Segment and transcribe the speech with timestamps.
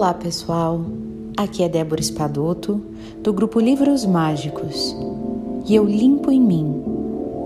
[0.00, 0.80] Olá, pessoal.
[1.36, 2.80] Aqui é Débora Espadoto,
[3.22, 4.96] do grupo Livros Mágicos,
[5.68, 6.82] e eu limpo em mim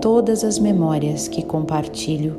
[0.01, 2.37] todas as memórias que compartilho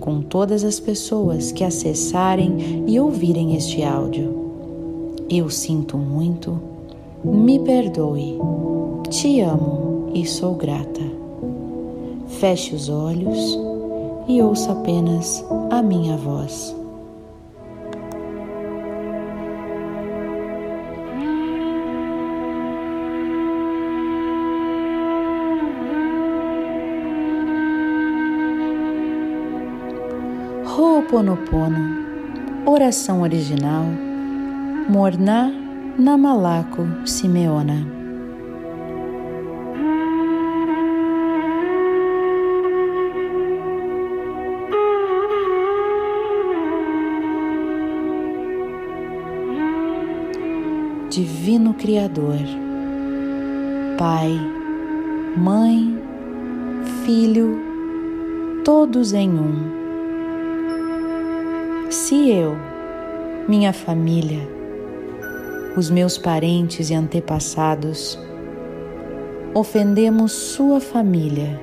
[0.00, 5.22] com todas as pessoas que acessarem e ouvirem este áudio.
[5.30, 6.60] Eu sinto muito,
[7.22, 8.36] me perdoe,
[9.08, 11.02] te amo e sou grata.
[12.26, 13.56] Feche os olhos
[14.26, 16.74] e ouça apenas a minha voz.
[30.76, 33.84] Ho'oponopono, oração original,
[34.88, 35.48] Morná
[35.96, 37.86] Namalaco Simeona.
[51.08, 52.40] Divino Criador,
[53.96, 54.32] Pai,
[55.36, 55.96] Mãe,
[57.04, 57.60] Filho,
[58.64, 59.83] todos em um
[61.94, 62.56] se eu,
[63.48, 64.48] minha família,
[65.76, 68.18] os meus parentes e antepassados,
[69.54, 71.60] ofendemos sua família,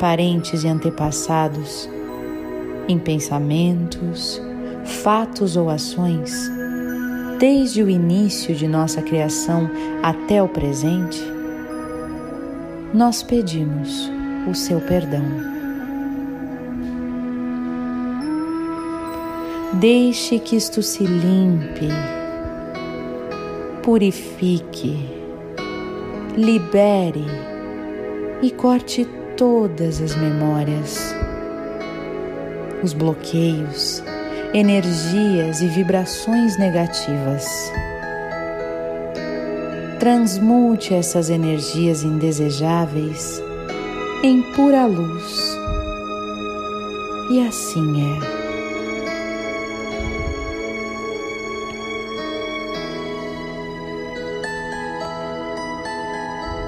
[0.00, 1.88] parentes e antepassados,
[2.88, 4.42] em pensamentos,
[4.84, 6.50] fatos ou ações,
[7.38, 9.70] desde o início de nossa criação
[10.02, 11.22] até o presente,
[12.92, 14.10] nós pedimos
[14.50, 15.55] o seu perdão.
[19.80, 21.88] Deixe que isto se limpe,
[23.82, 24.98] purifique,
[26.34, 27.26] libere
[28.40, 31.14] e corte todas as memórias,
[32.82, 34.02] os bloqueios,
[34.54, 37.46] energias e vibrações negativas.
[40.00, 43.42] Transmute essas energias indesejáveis
[44.22, 45.54] em pura luz.
[47.30, 48.35] E assim é.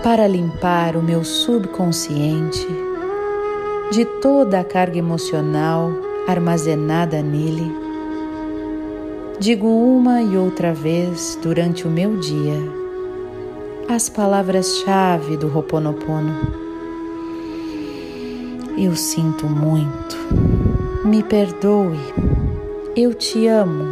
[0.03, 2.67] Para limpar o meu subconsciente
[3.91, 5.91] de toda a carga emocional
[6.27, 7.73] armazenada nele.
[9.41, 12.79] Digo uma e outra vez durante o meu dia
[13.89, 16.35] as palavras-chave do Ho'oponopono.
[18.77, 20.17] Eu sinto muito,
[21.05, 21.99] me perdoe,
[22.95, 23.85] eu te amo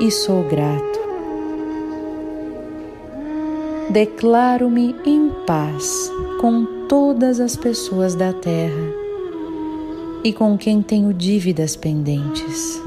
[0.00, 0.96] e sou grato
[3.96, 8.92] declaro-me em paz com todas as pessoas da terra
[10.24, 12.82] e com quem tenho dívidas pendentes.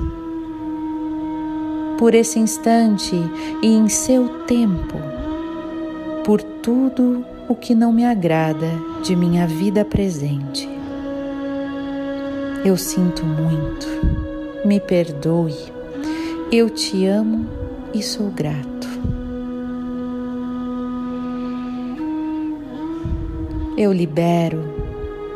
[1.97, 3.15] Por esse instante
[3.61, 4.97] e em seu tempo,
[6.25, 8.69] por tudo o que não me agrada
[9.03, 10.67] de minha vida presente.
[12.65, 13.87] Eu sinto muito,
[14.65, 15.55] me perdoe,
[16.51, 17.47] eu te amo
[17.93, 18.78] e sou grato.
[23.79, 24.61] Eu libero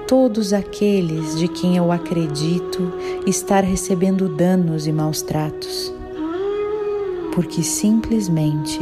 [0.05, 2.91] todos aqueles de quem eu acredito
[3.25, 5.93] estar recebendo danos e maus tratos,
[7.33, 8.81] porque simplesmente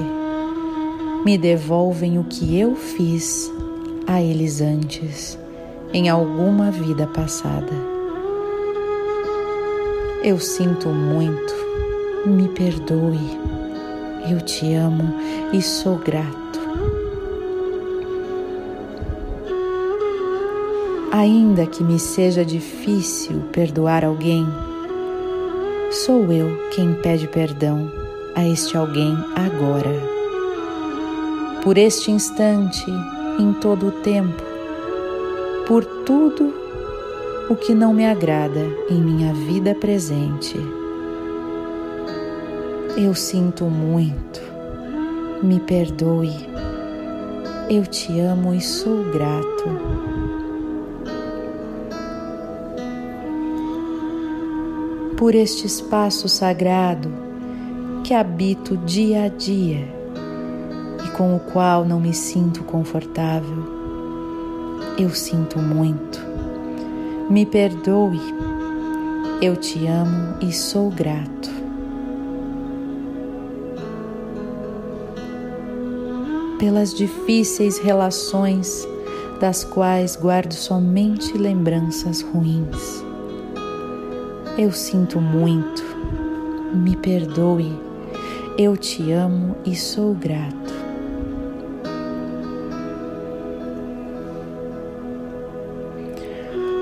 [1.23, 3.53] me devolvem o que eu fiz
[4.07, 5.38] a eles antes,
[5.93, 7.72] em alguma vida passada.
[10.23, 11.53] Eu sinto muito,
[12.25, 13.38] me perdoe,
[14.28, 15.13] eu te amo
[15.53, 16.50] e sou grato.
[21.11, 24.47] Ainda que me seja difícil perdoar alguém,
[25.91, 27.91] sou eu quem pede perdão
[28.33, 29.91] a este alguém agora.
[31.61, 32.89] Por este instante,
[33.38, 34.41] em todo o tempo,
[35.67, 36.53] por tudo
[37.49, 40.55] o que não me agrada em minha vida presente.
[42.95, 44.41] Eu sinto muito,
[45.43, 46.34] me perdoe,
[47.69, 49.91] eu te amo e sou grato.
[55.22, 57.14] Por este espaço sagrado
[58.03, 59.88] que habito dia a dia
[61.06, 63.64] e com o qual não me sinto confortável.
[64.97, 66.20] Eu sinto muito.
[67.29, 68.20] Me perdoe.
[69.40, 71.52] Eu te amo e sou grato.
[76.58, 78.88] Pelas difíceis relações
[79.40, 83.10] das quais guardo somente lembranças ruins
[84.58, 85.84] eu sinto muito,
[86.74, 87.72] me perdoe,
[88.58, 90.74] Eu te amo e sou grato.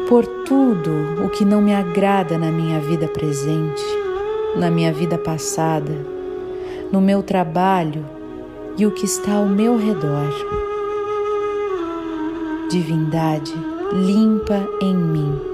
[0.08, 0.92] Por tudo
[1.24, 3.84] o que não me agrada na minha vida presente,
[4.56, 5.94] na minha vida passada,
[6.92, 8.04] no meu trabalho
[8.78, 10.34] e o que está ao meu redor.
[12.72, 13.54] Divindade,
[13.94, 15.49] limpa em mim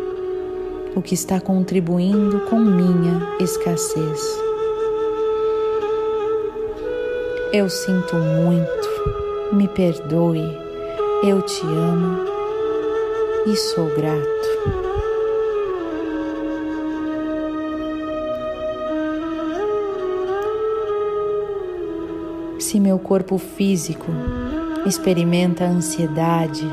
[0.96, 4.22] o que está contribuindo com minha escassez.
[7.52, 10.58] Eu sinto muito, me perdoe,
[11.24, 12.26] eu te amo
[13.46, 14.36] e sou grato.
[22.60, 24.12] Se meu corpo físico
[24.86, 26.66] experimenta ansiedade,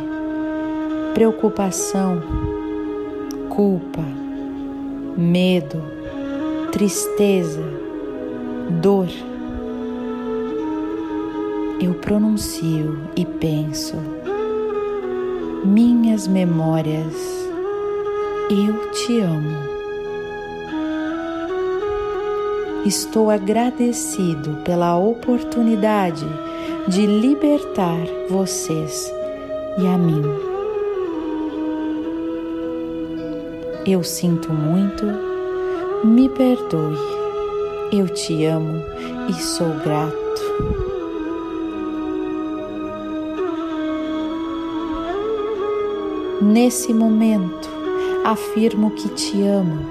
[1.15, 2.52] preocupação,
[3.55, 4.03] culpa,
[5.15, 5.83] medo,
[6.73, 7.63] tristeza,
[8.81, 9.09] dor,
[11.79, 13.95] eu pronuncio e penso,
[15.67, 17.15] minhas memórias,
[18.51, 19.73] eu te amo.
[22.87, 26.25] Estou agradecido pela oportunidade
[26.89, 28.01] de libertar
[28.31, 29.13] vocês
[29.79, 30.52] e a mim.
[33.85, 35.05] Eu sinto muito,
[36.05, 36.97] me perdoe,
[37.91, 38.81] eu te amo
[39.29, 40.23] e sou grato.
[46.41, 47.69] Nesse momento,
[48.25, 49.85] afirmo que te amo.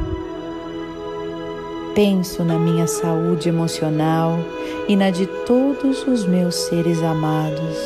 [1.94, 4.40] Penso na minha saúde emocional
[4.88, 7.78] e na de todos os meus seres amados.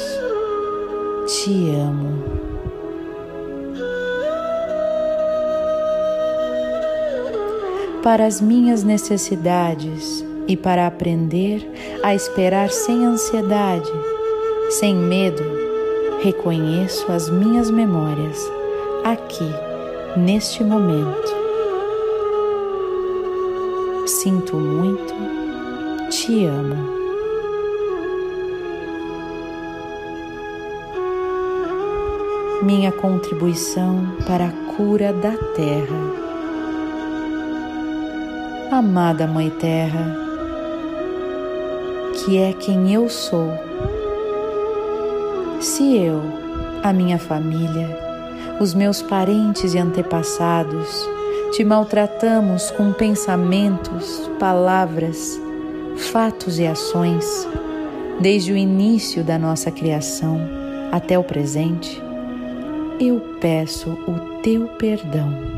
[1.25, 2.44] Te amo.
[8.05, 11.67] Para as minhas necessidades e para aprender
[12.03, 13.91] a esperar sem ansiedade,
[14.69, 15.41] sem medo,
[16.21, 18.39] reconheço as minhas memórias
[19.03, 19.49] aqui,
[20.15, 21.33] neste momento.
[24.05, 25.15] Sinto muito,
[26.11, 26.75] te amo.
[32.61, 36.24] Minha contribuição para a cura da Terra.
[38.71, 40.17] Amada Mãe Terra,
[42.13, 43.51] que é quem eu sou.
[45.61, 46.21] Se eu,
[46.83, 47.87] a minha família,
[48.59, 51.07] os meus parentes e antepassados,
[51.51, 55.39] te maltratamos com pensamentos, palavras,
[56.11, 57.47] fatos e ações,
[58.19, 60.39] desde o início da nossa criação
[60.91, 62.01] até o presente,
[62.99, 65.54] eu peço o teu perdão.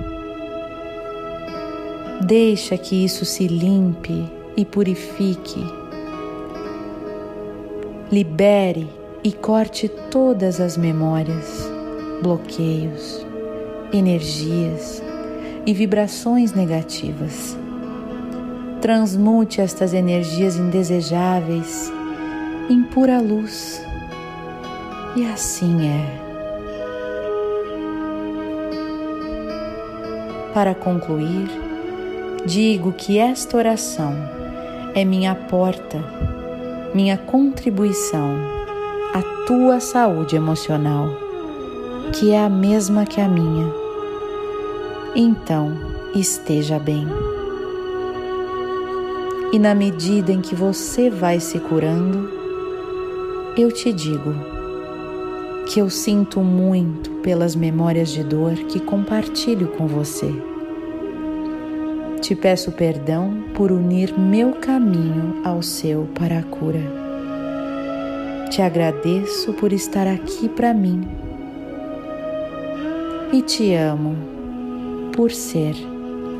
[2.28, 5.64] Deixa que isso se limpe e purifique.
[8.12, 8.90] Libere
[9.24, 11.72] e corte todas as memórias
[12.22, 13.26] bloqueios,
[13.94, 15.02] energias
[15.66, 17.58] e vibrações negativas.
[18.82, 21.90] Transmute estas energias indesejáveis
[22.70, 23.82] em pura luz.
[25.16, 26.28] E assim é.
[30.54, 31.67] Para concluir,
[32.48, 34.16] digo que esta oração
[34.96, 36.04] é minha porta,
[36.96, 38.36] minha contribuição
[39.14, 41.28] à tua saúde emocional
[42.14, 43.72] que é a mesma que a minha.
[45.16, 45.72] Então
[46.16, 47.06] esteja bem.
[49.52, 52.30] E na medida em que você vai se curando,
[53.58, 54.34] eu te digo
[55.68, 60.34] que eu sinto muito pelas memórias de dor que compartilho com você.
[62.28, 66.82] Te peço perdão por unir meu caminho ao seu para a cura.
[68.50, 71.08] Te agradeço por estar aqui para mim
[73.32, 74.18] e te amo
[75.16, 75.74] por ser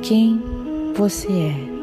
[0.02, 0.44] quem
[0.94, 1.77] você é.